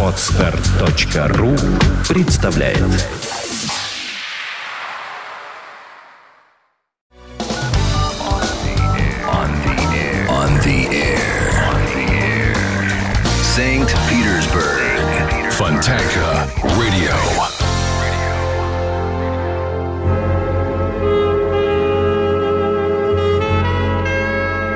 [0.00, 1.56] Отстар.ру
[2.08, 2.78] представляет
[9.26, 10.26] On the air.
[10.30, 12.54] On the air.
[13.42, 13.92] St.
[14.08, 15.50] Petersburg.
[15.50, 16.46] Fontanka
[16.78, 17.14] Radio.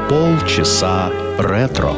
[0.08, 1.94] Полчаса ретро.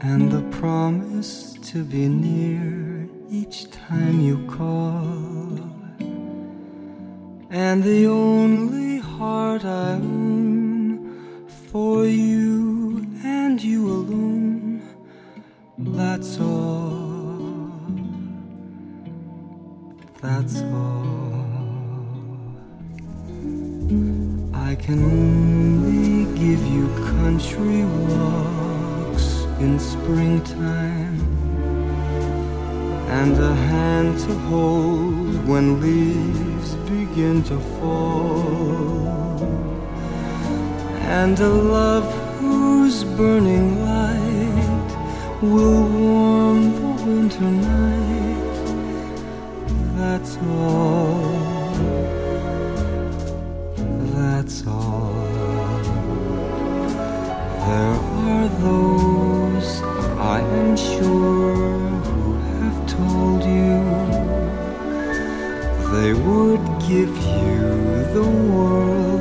[0.00, 5.58] And the promise to be near each time you call.
[7.50, 14.82] And the only heart I own for you and you alone.
[15.78, 17.72] That's all.
[20.20, 21.08] That's all.
[24.54, 28.57] I can only give you country walks
[29.60, 31.20] in springtime
[33.20, 38.88] and a hand to hold when leaves begin to fall
[41.08, 44.90] and a love whose burning light
[45.42, 48.56] will warm the winter night.
[49.96, 51.38] That's all.
[54.14, 55.14] That's all.
[57.66, 59.07] There are those,
[60.38, 61.56] I am sure,
[62.06, 63.74] who have told you
[65.90, 67.60] they would give you
[68.14, 68.22] the
[68.52, 69.17] world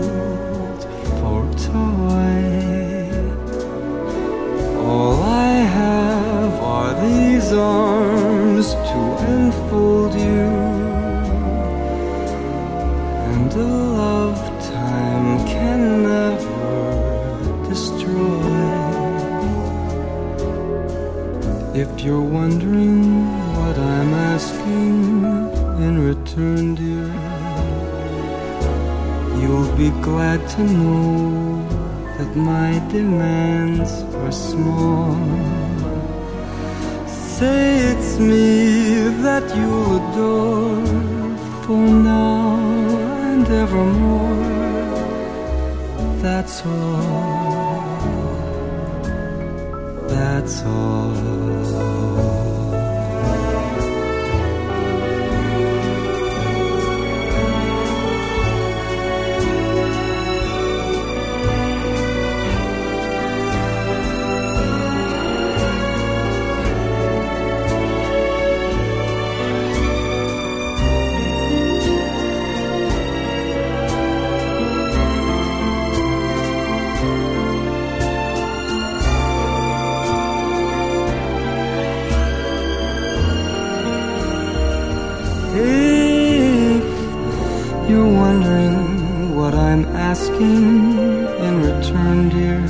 [30.12, 31.68] glad to know
[32.18, 33.92] that my demands
[34.23, 35.14] are small.
[37.36, 37.60] Say
[37.92, 40.86] it's me that you'll adore
[41.64, 42.56] for now
[43.32, 44.48] and evermore.
[46.24, 47.58] That's all.
[50.14, 51.96] That's all.
[90.37, 90.87] Asking
[91.45, 92.61] in return, dear,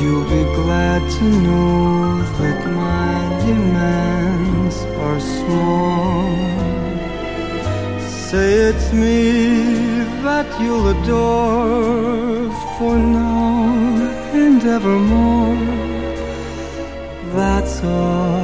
[0.00, 4.76] you'll be glad to know that my demands
[5.06, 6.30] are small.
[8.08, 13.74] Say it's me that you'll adore for now
[14.32, 15.56] and evermore.
[17.34, 18.39] That's all.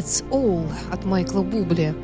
[0.00, 1.94] That's All от Майкла Бубли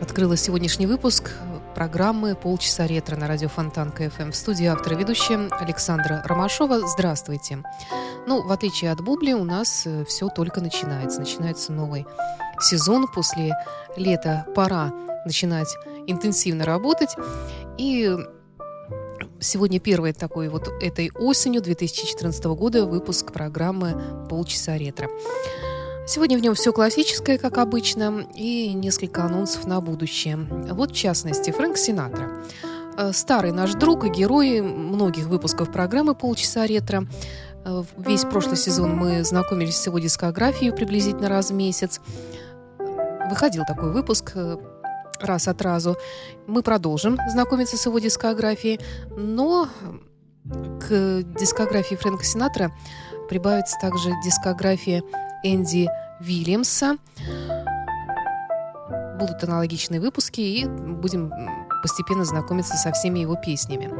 [0.00, 1.32] открыла сегодняшний выпуск
[1.74, 4.30] программы «Полчаса ретро» на радио Фонтанка FM.
[4.30, 6.86] В студии автора ведущая Александра Ромашова.
[6.86, 7.64] Здравствуйте.
[8.28, 11.18] Ну, в отличие от Бубли, у нас все только начинается.
[11.18, 12.06] Начинается новый
[12.60, 13.08] сезон.
[13.08, 13.52] После
[13.96, 14.92] лета пора
[15.24, 15.74] начинать
[16.06, 17.16] интенсивно работать.
[17.78, 18.16] И
[19.40, 25.08] сегодня первый такой вот этой осенью 2014 года выпуск программы «Полчаса ретро».
[26.06, 30.36] Сегодня в нем все классическое, как обычно, и несколько анонсов на будущее.
[30.36, 32.30] Вот, в частности, Фрэнк Синатра.
[32.96, 37.06] э, старый наш друг и герой многих выпусков программы «Полчаса ретро».
[37.64, 42.00] Э, весь прошлый сезон мы знакомились с его дискографией приблизительно раз в месяц.
[43.30, 44.56] Выходил такой выпуск э,
[45.20, 45.96] раз от разу.
[46.46, 48.80] Мы продолжим знакомиться с его дискографией,
[49.16, 49.68] но
[50.44, 52.72] к дискографии Фрэнка Синатра
[53.28, 55.02] прибавится также дискография
[55.42, 55.88] Энди
[56.20, 56.96] Вильямса.
[59.18, 61.32] Будут аналогичные выпуски, и будем
[61.82, 63.90] постепенно знакомиться со всеми его песнями.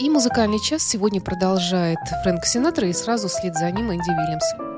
[0.00, 4.75] И музыкальный час сегодня продолжает Фрэнк Синатра, и сразу вслед за ним Энди Вильямс.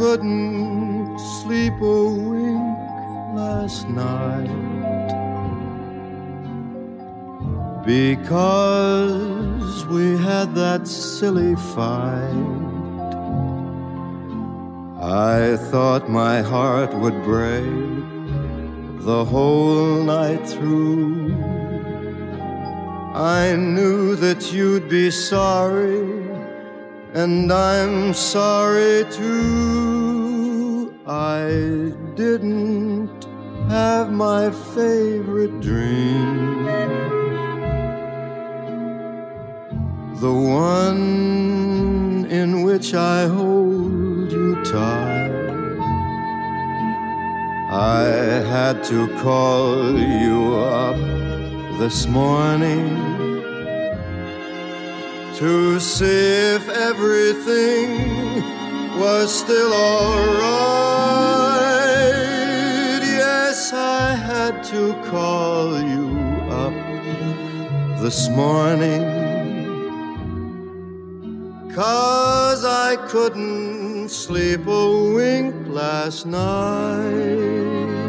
[0.00, 2.78] Couldn't sleep a wink
[3.36, 4.48] last night
[7.84, 12.46] because we had that silly fight.
[15.02, 18.00] I thought my heart would break
[19.04, 21.34] the whole night through.
[23.12, 26.19] I knew that you'd be sorry
[27.14, 30.94] and I'm sorry too.
[31.06, 33.26] I didn't
[33.68, 36.64] have my favorite dream,
[40.20, 45.30] the one in which I hold you tight.
[47.72, 48.04] I
[48.54, 50.96] had to call you up
[51.78, 53.09] this morning
[55.40, 57.88] to see if everything
[59.00, 60.50] was still alright.
[63.00, 66.10] Yes, I had to call you
[66.50, 66.74] up
[68.02, 69.02] this morning.
[71.74, 77.99] Cause I couldn't sleep a wink last night.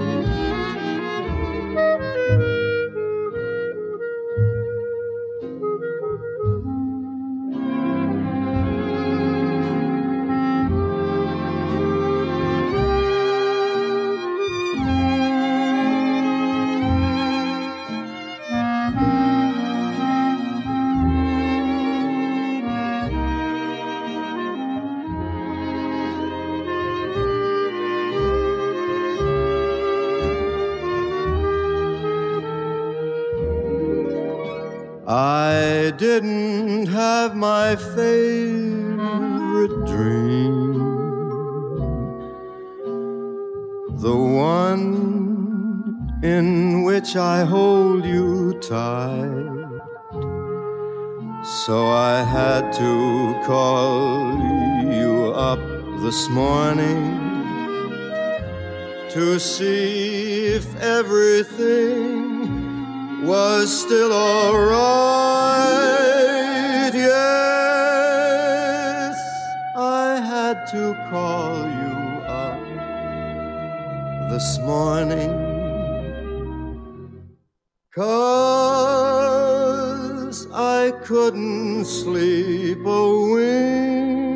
[35.91, 40.73] Didn't have my favorite dream,
[43.97, 45.11] the one
[46.23, 49.49] in which I hold you tight.
[51.65, 54.37] So I had to call
[54.91, 55.59] you up
[56.01, 57.19] this morning
[59.09, 62.20] to see if everything
[63.21, 64.81] was still alright.
[66.93, 68.35] Yes,
[69.75, 72.59] I had to call you up
[74.31, 75.31] this morning.
[77.93, 78.11] Cause
[80.51, 84.30] I couldn't sleep a wink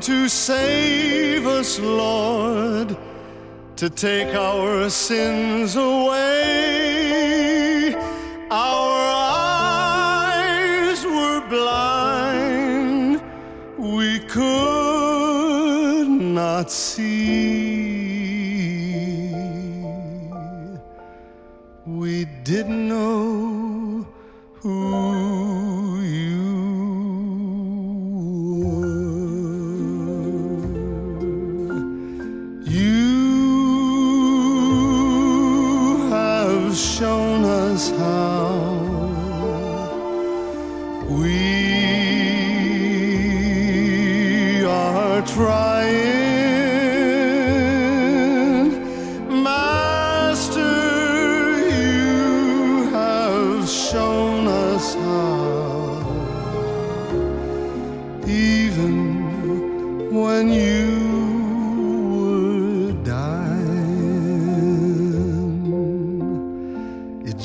[0.00, 2.96] to save us, Lord,
[3.76, 7.01] to take our sins away.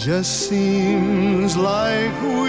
[0.08, 2.47] Just seems like we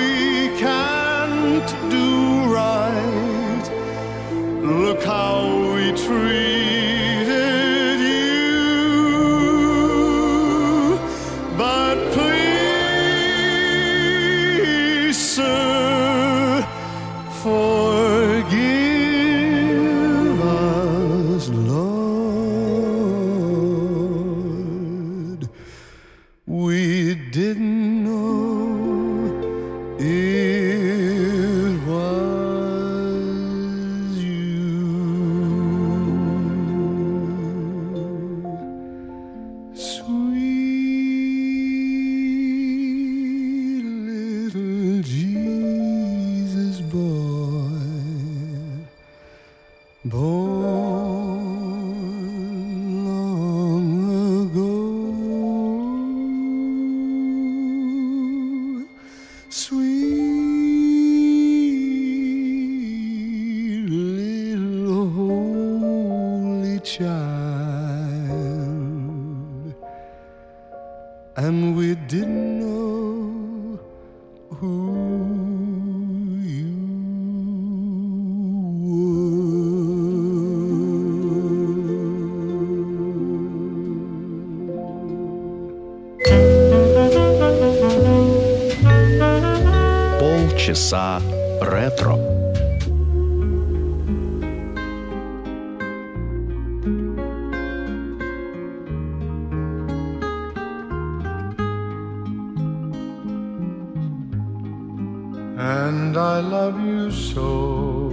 [106.38, 108.10] I love you so.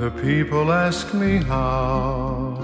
[0.00, 2.58] The people ask me how,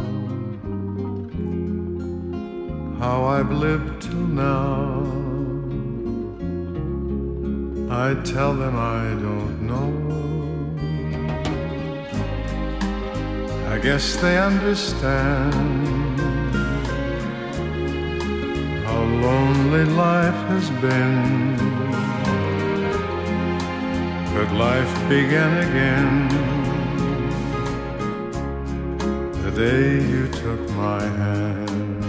[2.98, 5.06] how I've lived till now.
[7.88, 9.90] I tell them I don't know.
[13.72, 15.54] I guess they understand
[18.86, 21.69] how lonely life has been.
[24.40, 26.28] But life began again
[29.44, 32.04] the day you took my hand.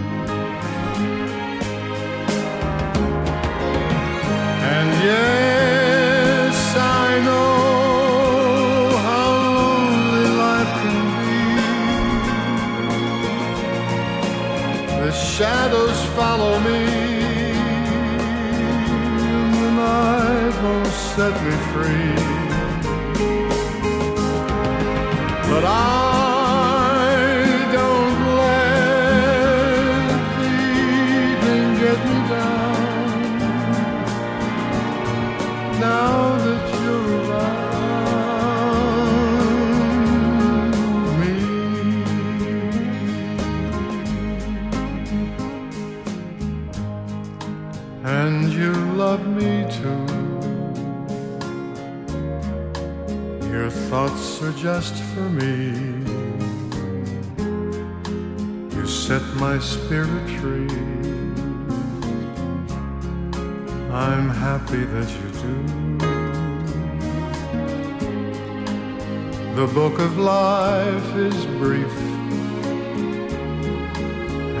[4.74, 11.00] And yes, I know how lonely life can
[14.88, 15.04] be.
[15.04, 16.80] The shadows follow me,
[21.14, 22.21] set me free.
[63.94, 65.54] I'm happy that you do.
[69.54, 71.94] The book of life is brief.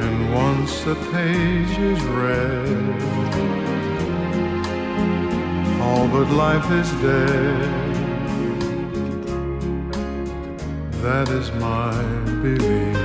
[0.02, 3.02] And once a page is read,
[5.80, 7.82] all but life is dead.
[11.02, 12.02] That is my
[12.42, 12.96] belief.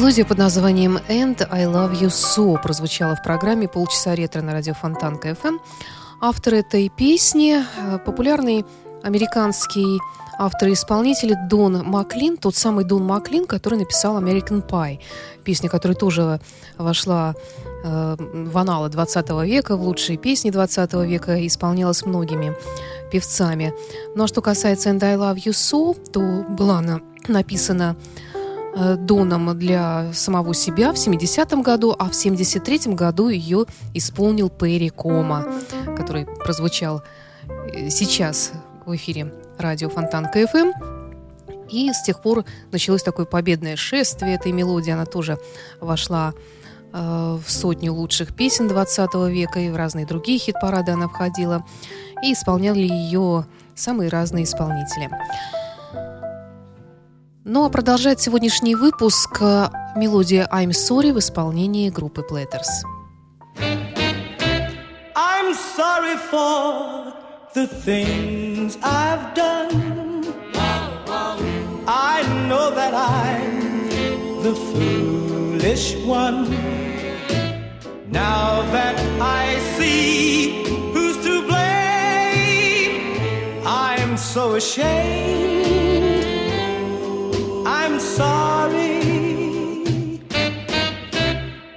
[0.00, 4.72] Мелодия под названием «And I Love You So» прозвучала в программе «Полчаса ретро» на радио
[4.72, 5.58] Фонтанка FM.
[6.22, 8.64] Автор этой песни э,– популярный
[9.02, 10.00] американский
[10.38, 15.00] автор и исполнитель Дон Маклин, тот самый Дон Маклин, который написал «American Pie»,
[15.44, 16.40] песня, которая тоже
[16.78, 17.34] вошла
[17.84, 22.56] э, в аналы 20 века, в лучшие песни 20 века, исполнялась многими
[23.12, 23.74] певцами.
[24.16, 27.96] Ну а что касается «And I Love You So», то была она написана
[28.98, 35.44] Доном для самого себя в 70-м году, а в 73-м году ее исполнил Перри Кома,
[35.96, 37.02] который прозвучал
[37.48, 38.52] э, сейчас
[38.86, 40.70] в эфире радио Фонтан КФМ.
[41.68, 44.90] И с тех пор началось такое победное шествие этой мелодии.
[44.90, 45.38] Она тоже
[45.80, 46.32] вошла
[46.92, 51.64] э, в сотню лучших песен 20 века и в разные другие хит-парады она входила.
[52.22, 55.10] И исполняли ее самые разные исполнители.
[57.44, 62.68] Ну а продолжает сегодняшний выпуск э, мелодия «I'm Sorry» в исполнении группы Platters.
[65.16, 67.14] I'm sorry for
[67.54, 70.26] the things I've done.
[71.86, 73.88] I know that I'm
[74.42, 76.46] the foolish one.
[78.10, 83.16] Now that I see who's to blame,
[83.64, 85.89] I'm so ashamed.
[88.20, 90.20] I'm sorry.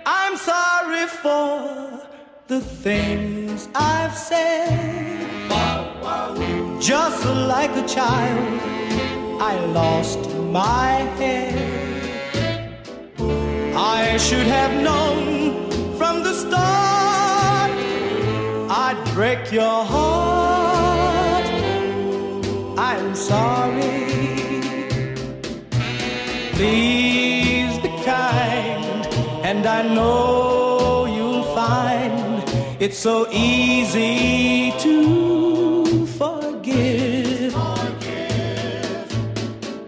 [0.05, 2.01] I'm sorry for
[2.47, 5.29] the things I've said.
[6.81, 8.61] Just like a child,
[9.41, 10.89] I lost my
[11.19, 11.55] head.
[13.75, 17.71] I should have known from the start
[18.69, 20.52] I'd break your heart.
[26.63, 29.05] Please be kind,
[29.43, 32.41] and I know you'll find
[32.81, 37.53] it's so easy to forgive.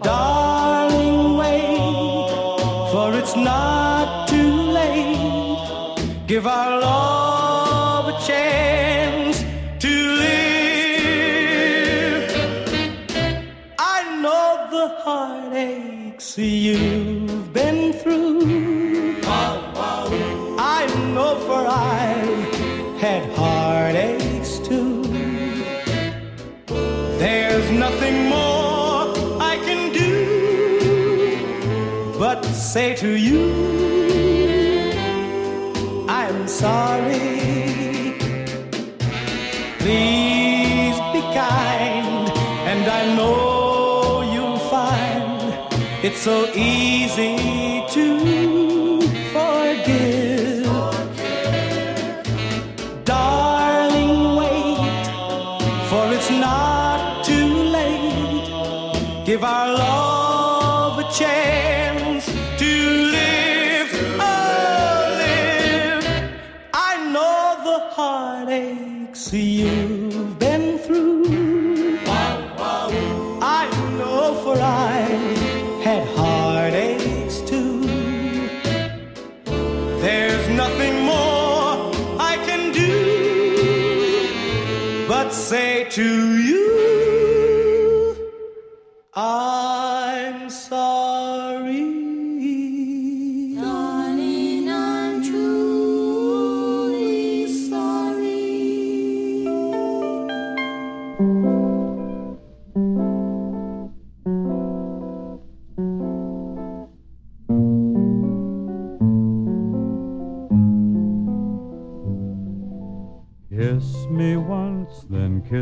[0.02, 2.28] Darling, wait,
[2.92, 6.26] for it's not too late.
[6.26, 6.75] Give our
[14.76, 19.20] the heartaches you've been through.
[20.78, 20.80] I
[21.14, 21.62] know for
[21.94, 25.02] I've had heartaches too.
[27.22, 29.00] There's nothing more
[29.52, 30.12] I can do
[32.18, 33.44] but say to you,
[36.20, 37.15] I'm sorry.
[46.26, 47.55] So easy
[85.96, 86.55] to you,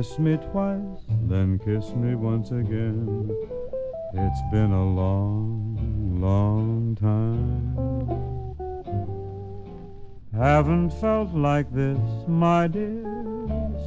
[0.04, 3.30] kiss me twice, then kiss me once again.
[4.12, 7.74] It's been a long, long time.
[10.38, 13.02] Haven't felt like this, my dear,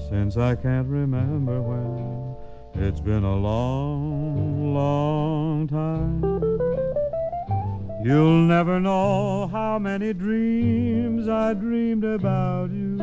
[0.10, 2.36] since I can't remember when.
[2.84, 6.24] It's been a long, long time.
[8.04, 12.97] You'll never know how many dreams I dreamed about you,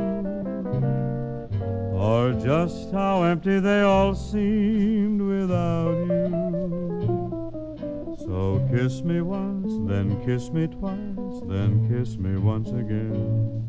[2.05, 7.41] or just how empty they all seemed without you.
[8.19, 13.65] So kiss me once, then kiss me twice, then kiss me once again.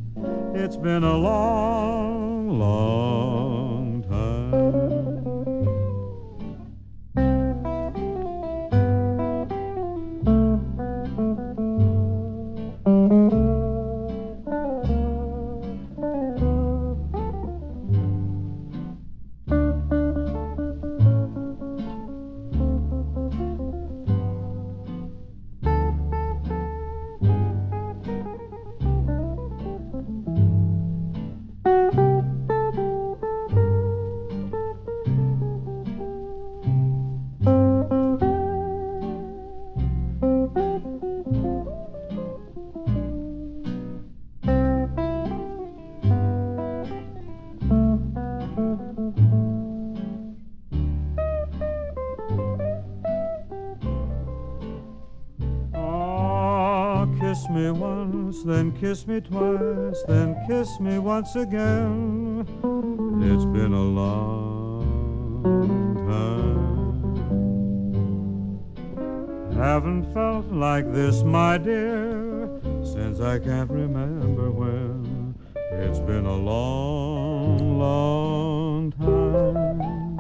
[0.54, 3.75] It's been a long, long
[58.46, 62.46] then kiss me twice, then kiss me once again.
[63.22, 64.86] It's been a long
[66.08, 66.66] time.
[69.58, 72.50] Haven't felt like this, my dear,
[72.84, 75.34] since I can't remember when.
[75.72, 80.20] It's been a long, long time.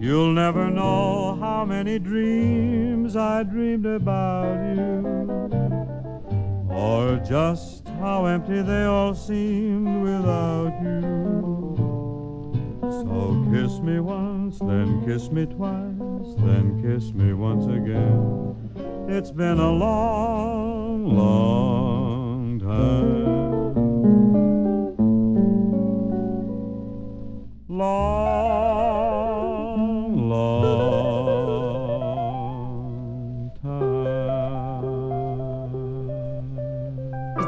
[0.00, 5.97] You'll never know how many dreams I dreamed about you,
[6.78, 11.74] or just how empty they all seemed without you.
[12.80, 18.54] So kiss me once, then kiss me twice, then kiss me once again.
[19.08, 23.17] It's been a long, long time.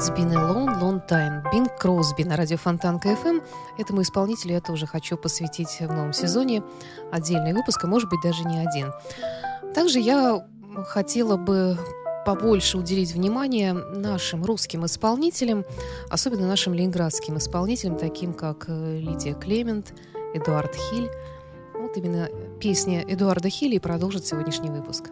[0.00, 1.42] It's been a long, long time.
[1.52, 3.42] Бинг Кросби на радио Фонтанка FM.
[3.76, 6.62] Этому исполнителю я тоже хочу посвятить в новом сезоне
[7.12, 8.94] отдельный выпуск, а может быть даже не один.
[9.74, 10.42] Также я
[10.86, 11.76] хотела бы
[12.24, 15.66] побольше уделить внимание нашим русским исполнителям,
[16.08, 19.92] особенно нашим ленинградским исполнителям, таким как э, Лидия Клемент,
[20.32, 21.10] Эдуард Хиль.
[21.74, 25.10] Вот именно песня Эдуарда Хилли продолжит сегодняшний выпуск.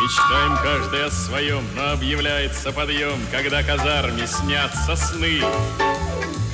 [0.00, 5.42] Мечтаем каждый о своем, но объявляется подъем, когда казарме снятся сны.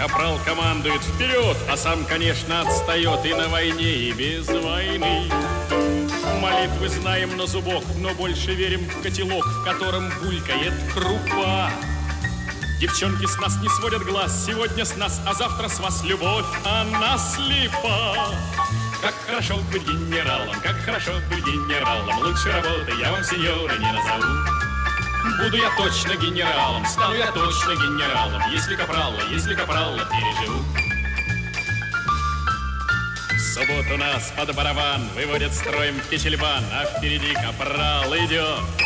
[0.01, 5.31] Капрал командует вперед, а сам, конечно, отстает и на войне, и без войны.
[6.41, 11.71] Молитвы знаем на зубок, но больше верим в котелок, в котором булькает крупа.
[12.85, 17.17] Девчонки с нас не сводят глаз, сегодня с нас, а завтра с вас любовь, она
[17.17, 18.15] слепа.
[19.01, 24.35] Как хорошо быть генералом, как хорошо быть генералом, лучше работы я вам, сеньоры, не назову.
[25.43, 30.63] Буду я точно генералом, стану я точно генералом, если капрала, если капрала переживу.
[33.31, 38.84] В субботу нас под барабан выводят строем в Кичельбан, а впереди капрал идет.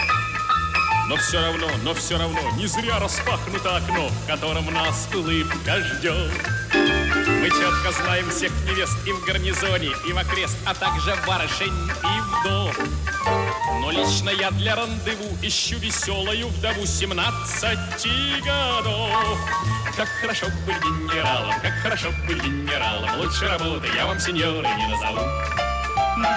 [1.08, 6.30] Но все равно, но все равно, не зря распахнуто окно, в котором нас улыбка ждет.
[6.74, 12.20] Мы четко знаем всех невест и в гарнизоне, и в окрест, а также барышень и
[12.20, 12.78] вдов.
[13.80, 19.38] Но лично я для рандеву ищу веселую вдову 17 годов.
[19.96, 23.08] Как хорошо быть генералом, как хорошо быть генералом.
[23.18, 25.67] Лучше работы я вам, сеньоры, не назову.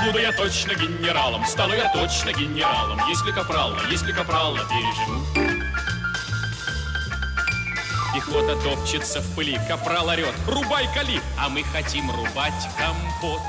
[0.06, 5.26] Буду я точно генералом, стану я точно генералом, если капрала, если капрала переживу.
[8.14, 13.42] Пехота топчется в пыли, капрал орет, рубай кали, а мы хотим рубать компот.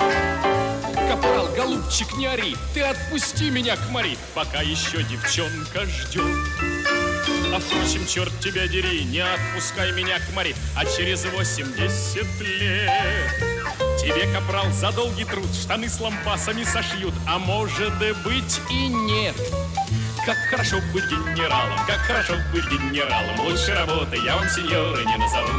[1.08, 6.24] Капрал, голубчик, не ори, ты отпусти меня к Мари, пока еще девчонка ждет.
[7.54, 13.51] А впрочем, черт тебя дери, не отпускай меня к Мари, а через 80 лет
[14.02, 19.36] Тебе, капрал, за долгий труд штаны с лампасами сошьют, а может быть и нет.
[20.26, 23.38] Как хорошо быть генералом, как хорошо быть генералом.
[23.38, 25.52] Лучше работы я вам, сеньоры, не назову.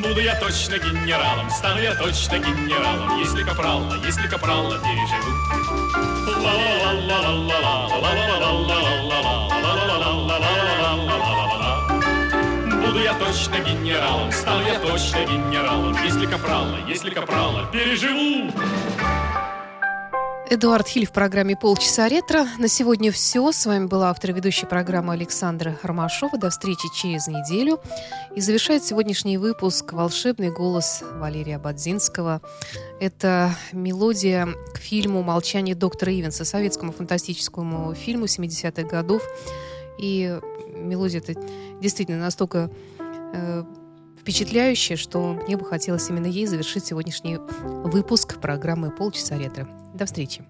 [0.00, 5.46] Буду я точно генералом, стану я точно генералом, если капрала, если капрала переживу.
[12.96, 18.50] Буду я точно генералом, стану я точно генералом, если капрала, если капрала переживу.
[20.48, 22.46] Эдуард Хиль в программе «Полчаса ретро».
[22.56, 23.52] На сегодня все.
[23.52, 26.38] С вами была автор ведущей программы Александра Ромашова.
[26.38, 27.80] До встречи через неделю.
[28.34, 32.40] И завершает сегодняшний выпуск волшебный голос Валерия Бадзинского.
[32.98, 39.22] Это мелодия к фильму «Молчание доктора Ивенса», советскому фантастическому фильму 70-х годов.
[39.98, 40.38] И
[40.74, 41.34] мелодия это
[41.80, 43.64] действительно настолько э,
[44.20, 49.68] впечатляющая, что мне бы хотелось именно ей завершить сегодняшний выпуск программы «Полчаса ретро».
[49.94, 50.44] До встречи.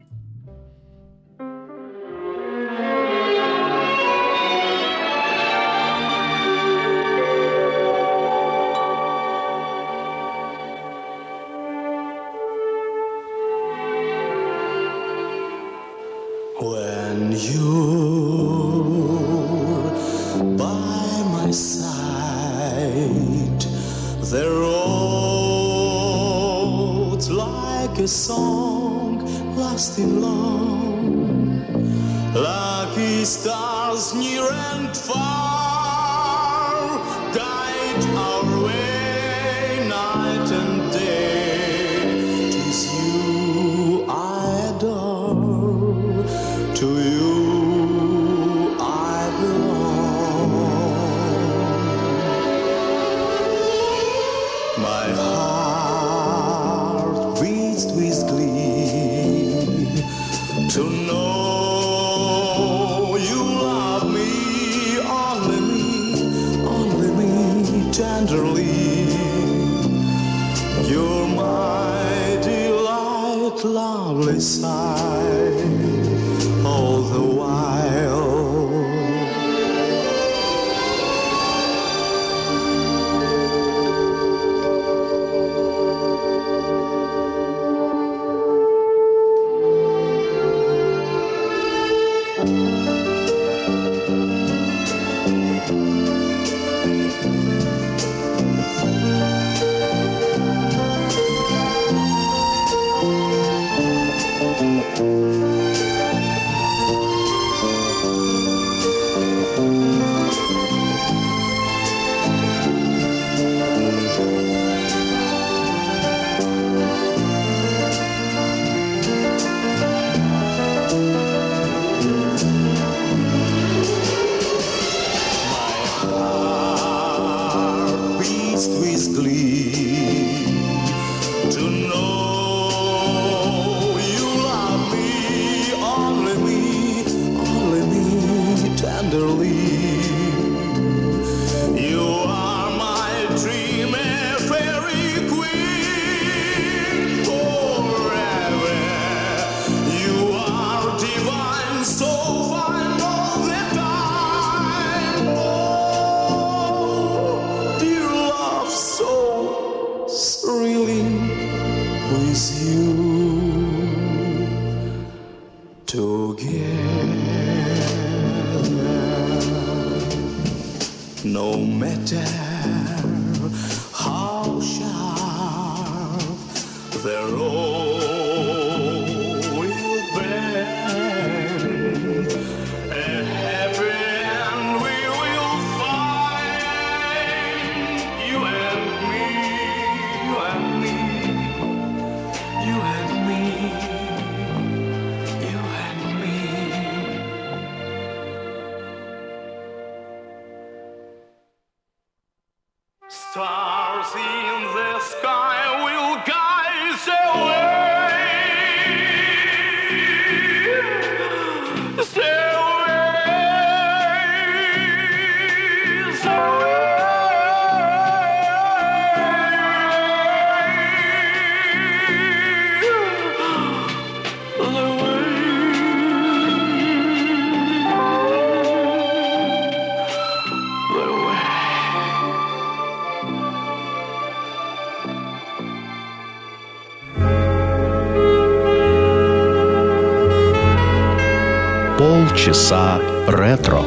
[242.47, 243.83] часа ретро.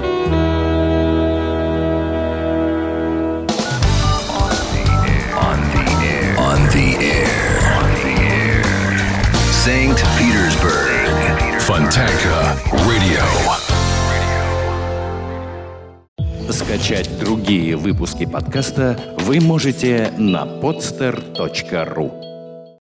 [9.64, 10.90] Saint Petersburg.
[11.62, 13.24] Fontanka Radio.
[16.52, 22.19] Скачать другие выпуски подкаста вы можете на podster.ru.